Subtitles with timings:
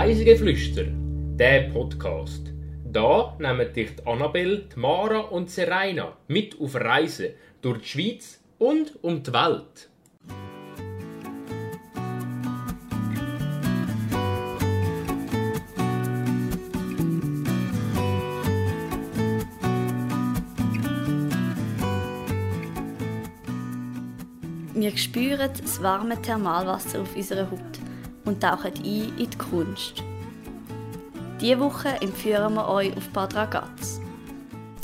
[0.00, 0.84] Reisegeflüster,
[1.36, 2.54] der Podcast.
[2.90, 8.98] Da nehmen dich die Annabelle, Mara und Serena mit auf Reisen durch die Schweiz und
[9.04, 9.90] um die Welt.
[24.72, 27.89] Wir spüren das warme Thermalwasser auf unserer Haut
[28.30, 30.04] und tauchen ein in die Kunst.
[31.40, 34.00] Diese Woche entführen wir euch auf Bad Ragaz.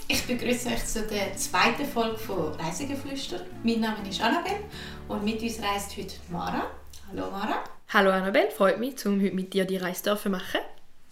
[0.09, 3.41] Ich begrüße euch zu der zweiten Folge von Reisegeflüster.
[3.63, 4.65] Mein Name ist Annabelle
[5.07, 6.67] und mit uns reist heute Mara.
[7.09, 7.63] Hallo Mara.
[7.93, 10.61] Hallo Annabelle, freut mich, um heute mit dir die Reise zu machen.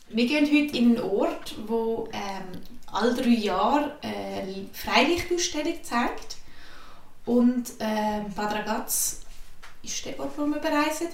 [0.08, 2.60] Wir gehen heute in einen Ort, wo ähm,
[2.90, 6.36] alle drei Jahre eine Freilichtausstellung zeigt.
[7.26, 9.20] Und äh, Bad Ragaz
[9.84, 11.08] ist der Ort, wo wir bereisen.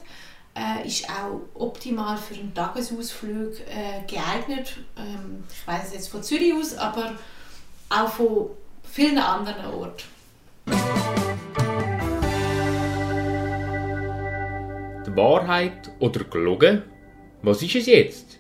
[0.55, 4.79] Äh, ist auch optimal für einen Tagesausflug äh, geeignet.
[4.97, 7.15] Ähm, ich weiß es jetzt von Zürich aus, aber
[7.89, 8.51] auch von
[8.83, 10.03] vielen anderen Orten.
[15.07, 16.83] Die Wahrheit oder gelogen?
[17.43, 18.39] Was ist es jetzt?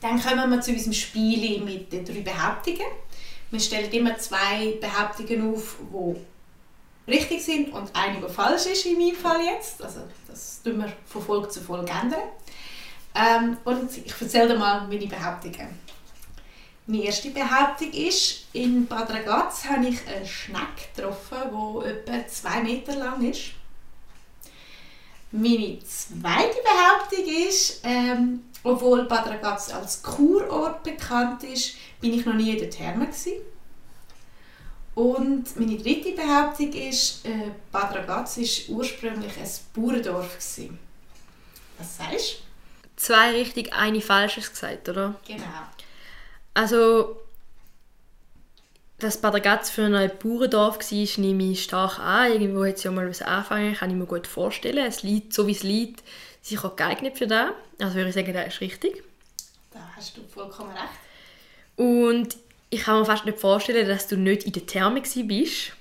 [0.00, 2.86] Dann kommen wir zu unserem Spiel mit den drei Behauptungen.
[3.50, 6.16] Wir stellen immer zwei Behauptungen auf, die
[7.08, 9.82] richtig sind und eine, die falsch ist, in meinem Fall jetzt.
[9.82, 12.20] Also das tun wir von Folge zu Folge ändern.
[13.14, 15.78] Ähm, und ich erzähle dir mal meine Behauptungen.
[16.86, 22.62] Meine erste Behauptung ist, in Bad Ragaz habe ich eine Schnecke getroffen, die etwa zwei
[22.62, 23.50] Meter lang ist.
[25.30, 32.34] Meine zweite Behauptung ist, ähm, obwohl Bad Ragaz als Kurort bekannt ist, bin ich noch
[32.34, 33.32] nie in der Therme gewesen.
[34.98, 40.32] Und meine dritte Behauptung ist, äh, Bad Ragaz war ursprünglich ein Bauerndorf.
[40.34, 40.76] Gewesen.
[41.78, 42.40] Was sagst
[42.82, 42.88] du?
[42.96, 45.14] Zwei richtig, eine falsches gesagt, oder?
[45.24, 45.44] Genau.
[46.52, 47.16] Also,
[48.98, 52.32] dass Bad Ragaz für ein Bauerndorf war, nehme ich stark an.
[52.32, 54.84] Irgendwo hat es ja mal was anfangen, kann ich mir gut vorstellen.
[54.84, 56.02] Es liegt, so wie es liegt,
[56.42, 57.52] sicher geeignet für das.
[57.78, 59.04] Also würde ich sagen, das ist richtig.
[59.70, 60.98] Da hast du vollkommen recht.
[61.76, 62.36] Und
[62.70, 65.72] ich kann mir fast nicht vorstellen, dass du nicht in der Therme bist.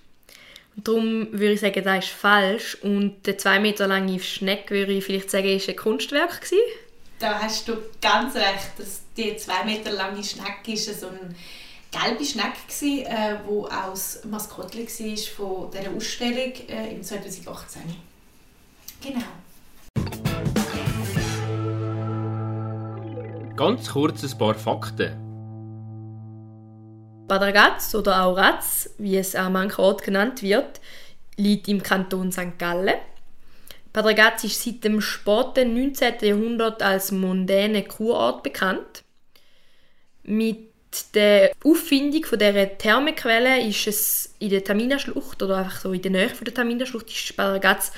[0.75, 2.75] Und darum würde ich sagen, das ist falsch.
[2.81, 6.59] Und der zwei Meter lange Schneck würde ich vielleicht sagen, ist ein Kunstwerk gewesen.
[7.19, 11.35] Da hast du ganz recht, dass die zwei Meter lange Schnecke ist so eine
[11.91, 17.81] gelbe Schnecke gewesen, äh, wo auch das Maskottchen war von dieser Ausstellung äh, im 2018.
[19.01, 19.23] Genau.
[23.55, 25.26] Ganz kurz ein paar Fakten.
[27.27, 30.79] Bad Ragaz oder auch Ratz, wie es an manchen Ort genannt wird,
[31.35, 32.57] liegt im Kanton St.
[32.57, 32.95] Gallen.
[33.91, 36.13] Bad Ragaz ist seit dem späten 19.
[36.21, 39.03] Jahrhundert als mondäne Kurort bekannt.
[40.23, 40.67] Mit
[41.13, 46.11] der Auffindung von dieser Thermequelle ist es in der Tamina-Schlucht oder einfach so in der
[46.11, 47.91] Nähe der Tamina-Schlucht ist Bad Ragaz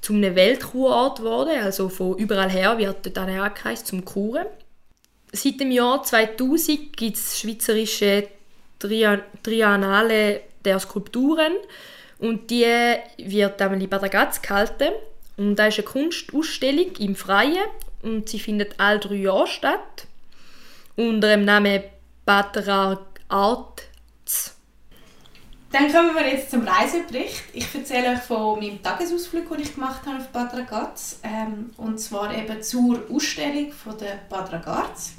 [0.00, 1.58] zu einem Weltkurort geworden.
[1.60, 4.46] Also von überall her wird dort angereist zum Kuren.
[5.32, 8.28] Seit dem Jahr 2000 gibt es schweizerische
[8.78, 11.52] Triennale der Skulpturen
[12.18, 12.64] und die
[13.18, 14.92] wird Bad Ragaz gehalten.
[15.36, 17.66] Und da ist eine Kunstausstellung im Freien
[18.02, 20.06] und sie findet alle drei Jahre statt
[20.96, 21.82] unter dem Namen
[22.24, 22.56] Bad
[23.28, 24.56] Arts.
[25.72, 27.42] Dann kommen wir jetzt zum Reisebericht.
[27.52, 31.20] Ich erzähle euch von meinem Tagesausflug, den ich gemacht habe auf Bad Ragaz.
[31.22, 35.14] Ähm, und zwar eben zur Ausstellung von der Bad Ragaz.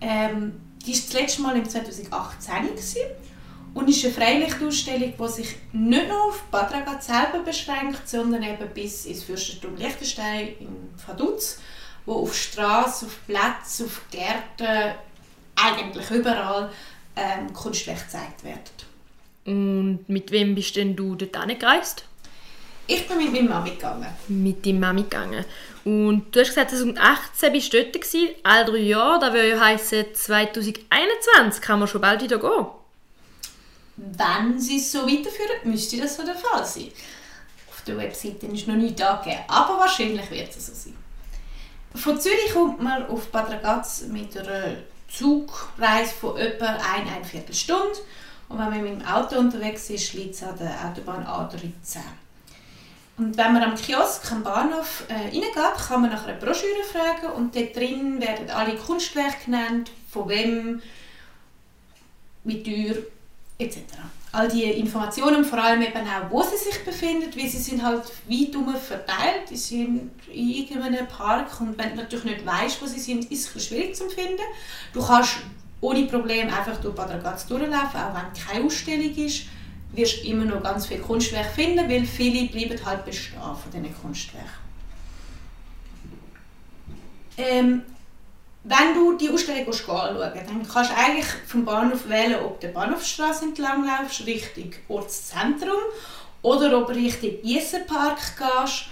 [0.00, 3.00] Ähm, die war das letzte Mal im 2018 gewesen
[3.74, 8.68] und ist eine Freilichtausstellung, die sich nicht nur auf Bad Ragaz selber beschränkt, sondern eben
[8.74, 11.58] bis ins Fürstentum Liechtenstein in Vaduz,
[12.04, 14.94] wo auf Straßen, auf Plätzen, auf Gärten,
[15.54, 16.70] eigentlich überall
[17.16, 18.60] ähm, Kunstwerke gezeigt werden.
[19.44, 22.04] Und mit wem bist denn du dort angereist?
[22.86, 24.06] Ich bin mit meiner Mami gegangen.
[24.28, 25.44] Mit deiner Mami gegangen.
[25.84, 29.20] Und du hast gesagt, 2018 bist du dort gewesen, alle drei Jahre.
[29.20, 32.66] Das würde ja heissen, 2021 kann man schon bald wieder gehen.
[33.96, 36.88] Wenn sie es so weiterführen, müsste das so der Fall sein.
[37.70, 40.96] Auf der Webseite ist noch nichts angegeben, aber wahrscheinlich wird es so sein.
[41.94, 44.76] Von Zürich kommt man auf Bad Ragaz mit einer
[45.08, 47.98] Zugreise von etwa ein, ein Viertelstunde.
[48.48, 51.98] Und wenn man mit dem Auto unterwegs ist, liegt es an der Autobahn A13.
[53.22, 57.32] Und wenn man am Kiosk am Bahnhof äh, reingeht, kann man nach einer Broschüre fragen
[57.36, 60.82] und dort drin werden alle Kunstwerke genannt, von wem,
[62.42, 62.96] wie teuer
[63.58, 63.78] etc.
[64.32, 68.02] all die Informationen, vor allem eben auch, wo sie sich befinden, weil sie sind halt
[68.28, 72.86] weit herum verteilt, die sind in irgendeinem Park und wenn du natürlich nicht weißt, wo
[72.86, 74.42] sie sind, ist es schwierig zu finden.
[74.92, 75.36] Du kannst
[75.80, 79.44] ohne Problem einfach durch Bad Ragaz durchlaufen, auch wenn keine Ausstellung ist,
[79.92, 83.94] wirst du immer noch ganz viele Kunstwerke finden, weil viele bleiben halt bestehen von diesen
[84.00, 84.50] Kunstwerken.
[87.36, 87.82] Ähm,
[88.64, 92.72] wenn du die Ausstellung anschauen dann kannst du eigentlich vom Bahnhof wählen, ob du die
[92.72, 95.80] Bahnhofstraße entlang läufst, Richtung Ortszentrum,
[96.42, 98.84] oder ob du Richtung Jessenpark gehst.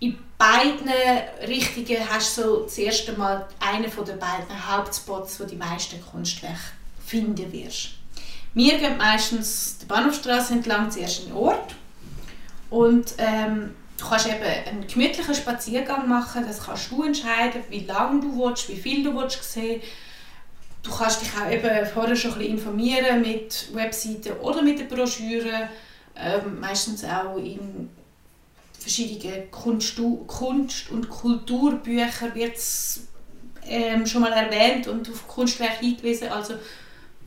[0.00, 0.88] In beiden
[1.46, 6.58] Richtungen hast du so das erste Mal einen der beiden Hauptspots, wo die meisten Kunstwerke
[7.04, 7.97] finden wirst.
[8.54, 11.74] Wir gehen meistens die Bahnhofstraße entlang, zuerst in den Ort.
[12.70, 18.20] Und ähm, Du kannst eben einen gemütlichen Spaziergang machen, das kannst du entscheiden, wie lange
[18.20, 19.82] du willst, wie viel du willst sehen
[20.82, 24.88] Du kannst dich auch eben vorher schon ein bisschen informieren mit Webseiten oder mit den
[24.88, 25.68] Broschüren,
[26.16, 27.90] ähm, meistens auch in
[28.78, 33.08] verschiedenen Kunst, Kunst und Kulturbüchern wird es
[33.66, 36.54] ähm, schon mal erwähnt und auf Kunstwerke hingewiesen, also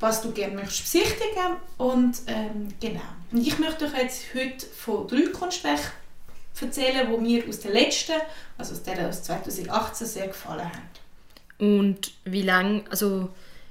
[0.02, 3.02] was du gerne möchtest besichtigen und ähm, genau.
[3.32, 5.92] Und ich möchte euch jetzt heute von drei Kunstwerken
[6.60, 8.14] erzählen, die mir aus der letzten,
[8.58, 11.82] also aus der aus 2018, sehr gefallen haben.
[11.82, 13.30] Und wie lange, also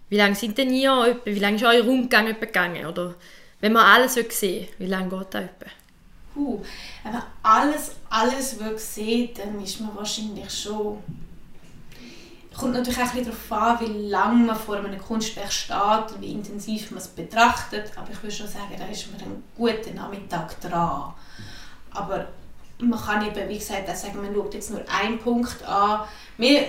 [0.09, 2.87] wie lange sind denn ihr, wie lange ist euer Rundgang gegangen?
[2.87, 3.15] Oder
[3.61, 5.71] wenn man alles sehen wie lange geht das etwa?
[6.37, 6.63] Uh,
[7.03, 8.57] wenn man alles, alles
[8.95, 11.03] sehen dann ist man wahrscheinlich schon
[12.57, 16.33] kommt natürlich auch ein darauf an, wie lange man vor einem Kunstwerk steht und wie
[16.33, 17.93] intensiv man es betrachtet.
[17.97, 21.15] Aber ich würde schon sagen, da ist man einen guten Nachmittag dran.
[21.93, 22.27] Aber
[22.83, 26.07] man kann eben, wie gesagt, auch sagen, man schaut jetzt nur einen Punkt an.
[26.39, 26.69] Wir,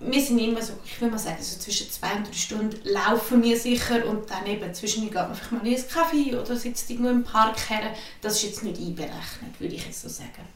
[0.00, 3.42] wir sind immer so, ich würde mal sagen, so zwischen zwei und drei Stunden laufen
[3.42, 6.90] wir sicher und dann eben zwischendurch geht man vielleicht mal in einen Kaffee oder sitzt
[6.90, 7.94] irgendwo im Park her.
[8.22, 10.48] Das ist jetzt nicht einberechnet, würde ich jetzt so sagen.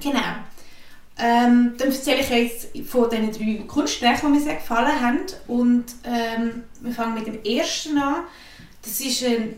[0.00, 0.20] Genau.
[1.18, 5.20] Ähm, dann erzähle ich jetzt von diesen drei Kunstwerken, die mir sehr gefallen haben.
[5.46, 8.24] Und ähm, wir fangen mit dem ersten an.
[8.82, 9.56] Das ist ein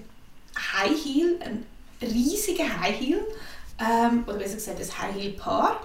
[0.56, 1.66] High Heel, ein
[2.00, 3.20] riesiger High Heel
[3.80, 5.80] ähm, oder besser gesagt ein High Heel Paar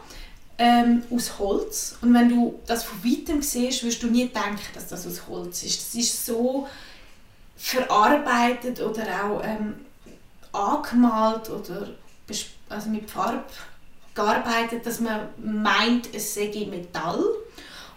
[0.57, 1.97] ähm, aus Holz.
[2.01, 5.63] Und wenn du das von weitem siehst, wirst du nie denken, dass das aus Holz
[5.63, 5.79] ist.
[5.79, 6.67] Das ist so
[7.57, 9.75] verarbeitet oder auch ähm,
[10.51, 11.89] angemalt oder
[12.69, 13.43] also mit Farbe
[14.13, 17.23] gearbeitet, dass man meint, es sei Metall.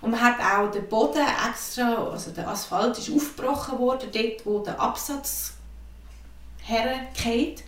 [0.00, 4.58] Und man hat auch den Boden extra, also der Asphalt ist aufgebrochen worden, dort wo
[4.60, 5.54] der Absatz
[6.62, 7.64] hergeht.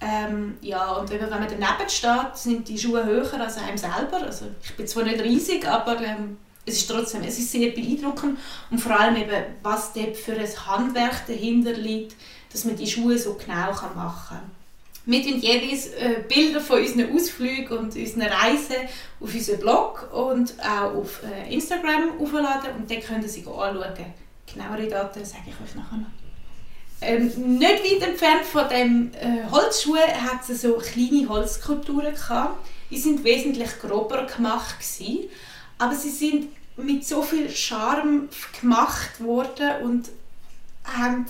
[0.00, 4.22] Ähm, ja, und wenn man, daneben steht, sind die Schuhe höher als einem selber.
[4.22, 8.38] Also ich bin zwar nicht riesig, aber ähm, es ist trotzdem es ist sehr beeindruckend.
[8.70, 12.16] Und vor allem eben, was dort für ein Handwerk dahinter liegt,
[12.52, 14.59] dass man die Schuhe so genau machen kann.
[15.06, 18.76] Wir tun jeweils äh, Bilder von unseren Ausflügen und unseren Reisen
[19.20, 24.14] auf unseren Blog und auch auf äh, Instagram aufladen und dann können Sie anschauen.
[24.52, 26.06] Genauere Daten sage ich euch nachher noch.
[27.02, 32.66] Ähm, nicht weit entfernt von dem äh, Holzschuh hat es so kleine Holzskulpturen gehabt.
[32.90, 35.30] Die sind wesentlich grober gemacht gewesen,
[35.78, 38.28] aber sie sind mit so viel Charme
[38.60, 40.10] gemacht worden und
[40.84, 41.26] haben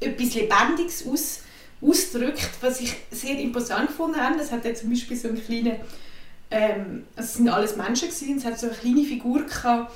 [0.00, 1.40] etwas Lebendiges aus,
[1.80, 4.40] ausgedrückt, was ich sehr imposant gefunden habe.
[4.40, 5.80] Es hat ja zum Beispiel so eine kleine,
[6.50, 9.92] ähm, es sind alles Menschen gewesen, es hat so eine kleine Figur gehabt,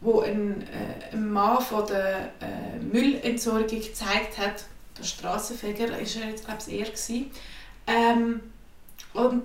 [0.00, 4.64] wo ein, äh, ein Mann von der äh, Müllentsorgung gezeigt hat,
[4.98, 7.30] der Straßenfeger ist er jetzt glaube ich eher gewesen.
[7.86, 8.40] Ähm,
[9.12, 9.44] und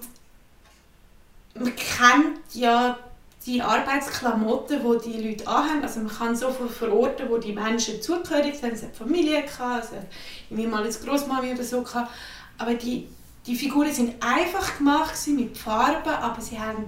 [1.55, 2.97] man kennt ja
[3.45, 5.81] die Arbeitsklamotten, die die Leute anhaben.
[5.81, 8.73] Also man kann so viel verorten, wo die Menschen zugehörig sind.
[8.73, 10.05] Es hat Familie gehabt, es hat
[10.49, 12.11] irgendwie mal eine Großmami oder so gehabt.
[12.57, 13.07] Aber die,
[13.45, 16.85] die Figuren sind einfach gemacht mit Farben, aber sie haben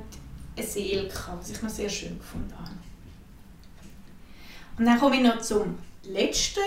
[0.56, 2.70] eine Seele gehabt, was ich noch sehr schön gefunden habe.
[4.78, 6.60] Und dann komme ich noch zum letzten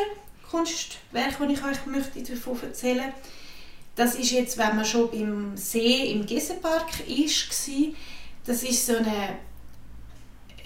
[0.50, 3.20] Kunstwerk, das ich euch möchte davon erzählen möchte.
[3.94, 7.94] Das ist jetzt, wenn man schon beim See im Gissenpark war,
[8.44, 9.38] das ist so eine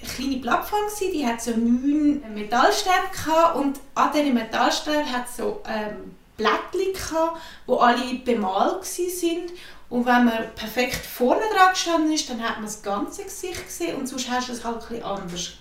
[0.07, 6.92] kleine Plattform die hat so neun Metallstäbe und an diesen Metallstäben hat so ähm, Blättchen
[6.92, 9.52] gehabt, wo alle bemalt sind
[9.90, 13.97] und wenn man perfekt vorne dran gestanden ist, dann hat man das ganze Gesicht gesehen
[13.97, 15.52] und sonst hast du es halt ein anders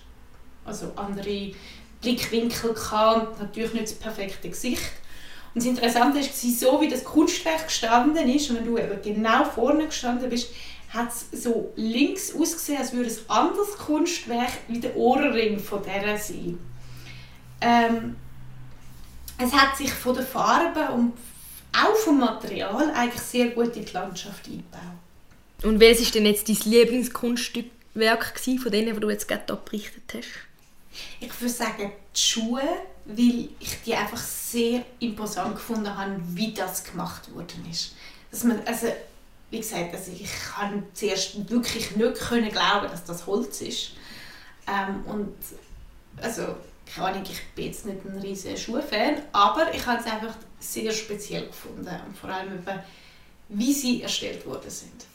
[0.64, 1.52] also andere
[2.00, 4.92] Blickwinkel gehabt und natürlich nicht das perfekte Gesicht.
[5.54, 9.44] Und das Interessante war, so wie das Kunstwerk gestanden ist, und wenn du eben genau
[9.44, 10.50] vorne gestanden bist,
[10.90, 15.82] hat es so links ausgesehen, als würde es ein anderes Kunstwerk wie der Ohrenring von
[15.82, 16.58] dieser sein.
[17.60, 18.16] Ähm,
[19.38, 21.12] es hat sich von den Farben und
[21.72, 24.80] auch vom Material eigentlich sehr gut in die Landschaft eingebaut.
[25.62, 30.26] Und welches ist denn jetzt dein Lieblingskunstwerk von denen, die du jetzt gerade berichtet hast?
[31.20, 32.62] Ich würde sagen die Schuhe,
[33.04, 37.94] weil ich die einfach sehr imposant gefunden habe, wie das gemacht worden ist.
[38.30, 38.88] Dass man, also,
[39.50, 43.92] wie gesagt, also ich kann zuerst wirklich nicht können glauben, dass das Holz ist.
[44.66, 45.34] Ähm, und
[46.22, 46.56] also,
[46.94, 50.92] keine Ahnung, ich bin jetzt nicht ein riesiger Schuhfan, aber ich habe es einfach sehr
[50.92, 52.80] speziell gefunden und vor allem eben,
[53.48, 55.06] wie sie erstellt worden sind.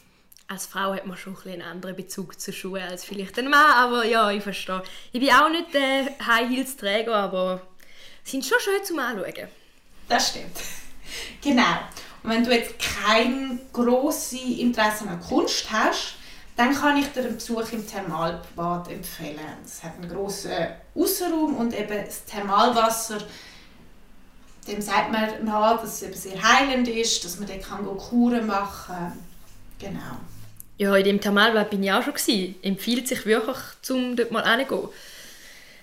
[0.47, 3.73] Als Frau hat man schon ein einen anderen Bezug zu Schuhen als vielleicht ein Mann,
[3.73, 4.83] aber ja, ich verstehe.
[5.11, 7.61] Ich bin auch nicht der High Heels Träger, aber
[8.23, 9.47] sind schon schön zum Anschauen.
[10.09, 10.57] Das stimmt.
[11.41, 11.77] Genau.
[12.25, 16.15] Und wenn du jetzt kein grosses Interesse an Kunst hast,
[16.55, 19.39] dann kann ich dir einen Besuch im Thermalbad empfehlen.
[19.63, 20.51] Es hat einen grossen
[20.95, 23.19] Außenraum und eben das Thermalwasser,
[24.67, 28.47] dem sagt man nach, dass es eben sehr heilend ist, dass man dort kann Kuren
[28.47, 29.19] machen kann.
[29.77, 30.17] Genau.
[30.77, 32.15] Ja, in dem Thermalbad bin ich auch schon.
[32.15, 32.55] Gewesen.
[32.63, 33.57] Empfiehlt sich wirklich,
[33.91, 34.89] um dort mal hinzugehen.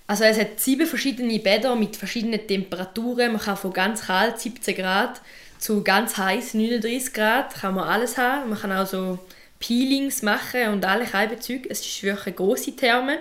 [0.08, 3.30] Also es hat sieben verschiedene Bäder mit verschiedenen Temperaturen.
[3.30, 5.20] Man kann von ganz kalt 17 Grad
[5.62, 8.50] zu ganz heiß 39 Grad kann man alles haben.
[8.50, 9.21] Man kann auch so
[9.61, 11.71] Peelings machen und alle Kalbezüge.
[11.71, 13.21] Es ist wirklich eine grosse Therme.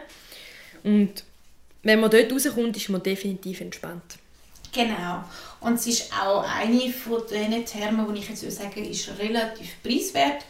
[0.84, 1.24] Und
[1.84, 4.18] wenn man dort rauskommt, ist man definitiv entspannt.
[4.74, 5.24] Genau.
[5.60, 10.44] Und es ist auch eine von den Thermen, die ich jetzt sagen ist relativ preiswert.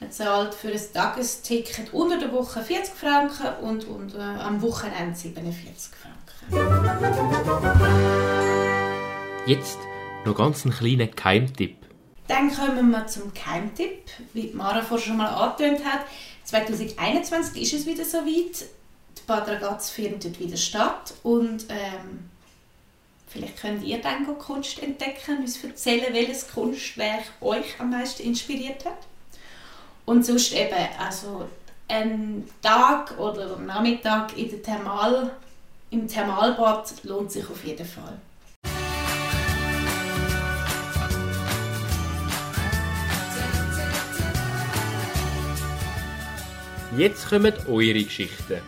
[0.00, 5.92] Man zahlt für ein Tagesticket unter der Woche 40 Franken und unter, am Wochenende 47
[5.96, 6.18] Franken.
[9.46, 9.78] Jetzt
[10.28, 11.76] noch ganz einen kleinen Keimtipp.
[12.28, 14.04] Dann kommen wir zum Keimtipp,
[14.34, 16.00] wie Mara vorher schon mal angetönt hat.
[16.44, 18.66] 2021 ist es wieder so weit.
[19.16, 22.30] Die Bad Ragaz findet wieder statt und ähm,
[23.26, 28.98] vielleicht könnt ihr dann Kunst entdecken uns erzählen, welches Kunstwerk euch am meisten inspiriert hat.
[30.04, 31.48] Und sonst eben, also
[31.88, 35.30] ein Tag oder Nachmittag in der Thermal,
[35.90, 38.18] im Thermalbad lohnt sich auf jeden Fall.
[46.98, 48.60] Jetzt kommen eure Geschichten.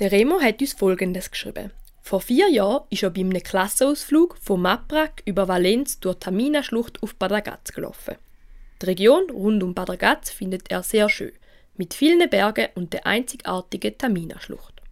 [0.00, 1.70] Der Remo hat uns Folgendes geschrieben.
[2.02, 7.00] Vor vier Jahren ist er bei einem Klassenausflug von Maprak über Valenz durch die Tamina-Schlucht
[7.00, 8.16] auf Bad Ragaz gelaufen.
[8.82, 11.30] Die Region rund um Bad Ragaz findet er sehr schön,
[11.76, 14.82] mit vielen Bergen und der einzigartigen Tamina-Schlucht.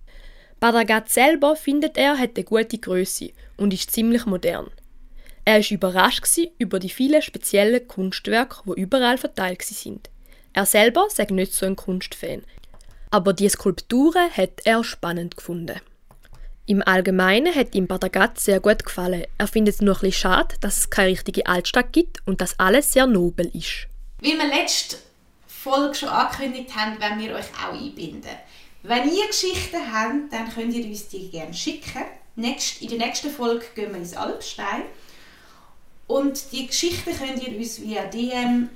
[0.60, 4.70] Bad Ragaz selber findet er hat eine gute Größe und ist ziemlich modern.
[5.44, 6.24] Er ist überrascht
[6.58, 10.10] über die vielen speziellen Kunstwerke, wo überall verteilt sind.
[10.56, 12.44] Er selber sei nicht so ein Kunstfan,
[13.10, 15.80] aber die Skulpturen hat er spannend gefunden.
[16.66, 19.24] Im Allgemeinen hat ihm Badagat sehr gut gefallen.
[19.36, 22.58] Er findet es nur ein bisschen schade, dass es keine richtige Altstadt gibt und dass
[22.60, 23.88] alles sehr nobel ist.
[24.20, 24.96] Wie wir letzte
[25.48, 28.30] Folge schon angekündigt haben, werden wir euch auch einbinden.
[28.84, 32.04] Wenn ihr Geschichten habt, dann könnt ihr uns die gerne schicken.
[32.36, 34.82] In der nächsten Folge gehen wir ins Alpstein.
[36.06, 38.68] Und die Geschichten könnt ihr uns via DM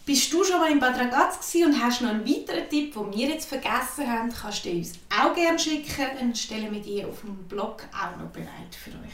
[0.05, 3.27] Bist du schon mal in Bad Ragaz und hast noch einen weiteren Tipp, den wir
[3.29, 6.07] jetzt vergessen haben, kannst du uns auch gerne schicken.
[6.17, 9.13] Dann stellen wir die auf dem Blog auch noch bereit für euch.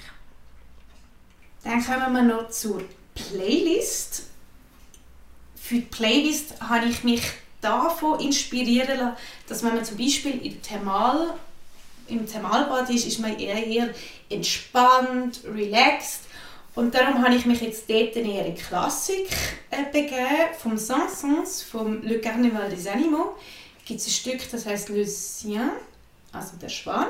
[1.63, 2.81] Dann kommen wir noch zur
[3.13, 4.27] Playlist.
[5.69, 7.21] Für die Playlist habe ich mich
[7.61, 11.35] davon inspirieren lassen, dass wenn man zum Beispiel in der Thermal,
[12.07, 13.93] im Thermalbad ist, ist man eher, eher
[14.31, 16.21] entspannt, relaxed.
[16.73, 19.27] Und darum habe ich mich jetzt dort in ihre Klassik
[19.69, 23.35] äh, begeben, vom Saint-Saëns, vom Le Carnaval des Animaux.
[23.85, 25.69] gibt es ein Stück, das heißt Le Sien,
[26.31, 27.09] also der Schwan.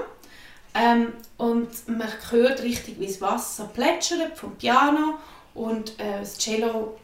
[0.74, 5.14] Ähm, und man hört richtig, wie das Wasser plätschert vom Piano
[5.54, 6.98] und äh, das Cello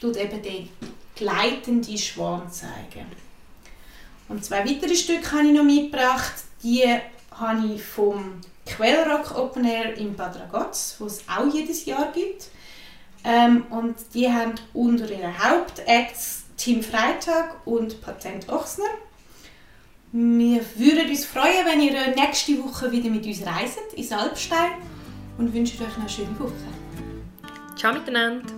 [0.00, 0.68] tut eben den
[1.18, 3.06] gleitende Schwan zeigen.
[4.28, 6.34] Und zwei weitere Stücke habe ich noch mitgebracht.
[6.62, 6.84] Die
[7.32, 12.48] habe ich vom Quellrock Open Air in Bad Ragaz, wo es auch jedes Jahr gibt.
[13.24, 18.84] Ähm, und die haben unter ihren Hauptacts Tim Freitag und Patent Ochsner.
[20.12, 24.72] Wir würden uns freuen, wenn ihr nächste Woche wieder mit uns reist ins Alpstein
[25.36, 26.52] und wünschen euch eine schöne Woche.
[27.76, 28.57] Ciao miteinander!